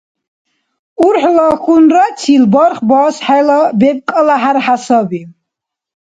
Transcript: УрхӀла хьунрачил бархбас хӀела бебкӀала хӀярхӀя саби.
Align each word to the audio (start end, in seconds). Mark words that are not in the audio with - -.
УрхӀла 1.05 1.47
хьунрачил 1.61 2.43
бархбас 2.53 3.15
хӀела 3.25 3.59
бебкӀала 3.79 4.35
хӀярхӀя 4.41 4.75
саби. 4.85 5.21